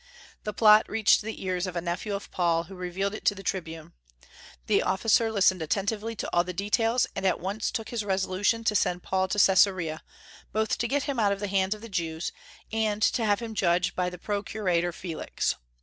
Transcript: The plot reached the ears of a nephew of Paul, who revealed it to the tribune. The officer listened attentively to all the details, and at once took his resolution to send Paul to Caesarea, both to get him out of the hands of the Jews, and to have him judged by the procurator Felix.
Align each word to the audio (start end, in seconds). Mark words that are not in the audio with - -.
The 0.45 0.51
plot 0.53 0.89
reached 0.89 1.21
the 1.21 1.43
ears 1.43 1.67
of 1.67 1.75
a 1.75 1.79
nephew 1.81 2.15
of 2.15 2.31
Paul, 2.31 2.63
who 2.63 2.73
revealed 2.73 3.13
it 3.13 3.23
to 3.25 3.35
the 3.35 3.43
tribune. 3.43 3.93
The 4.65 4.81
officer 4.81 5.31
listened 5.31 5.61
attentively 5.61 6.15
to 6.15 6.29
all 6.33 6.43
the 6.43 6.53
details, 6.55 7.05
and 7.15 7.23
at 7.23 7.39
once 7.39 7.69
took 7.69 7.89
his 7.89 8.03
resolution 8.03 8.63
to 8.63 8.73
send 8.73 9.03
Paul 9.03 9.27
to 9.27 9.37
Caesarea, 9.37 10.01
both 10.51 10.79
to 10.79 10.87
get 10.87 11.03
him 11.03 11.19
out 11.19 11.33
of 11.33 11.39
the 11.39 11.45
hands 11.47 11.75
of 11.75 11.81
the 11.81 11.87
Jews, 11.87 12.31
and 12.73 12.99
to 13.03 13.23
have 13.23 13.43
him 13.43 13.53
judged 13.53 13.95
by 13.95 14.09
the 14.09 14.17
procurator 14.17 14.91
Felix. 14.91 15.53